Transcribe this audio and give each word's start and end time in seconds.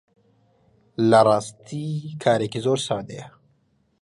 لە 1.09 1.19
ڕاستی 1.27 1.87
کارێکی 2.23 2.59
زۆر 2.65 2.79
سادەیە 2.87 3.27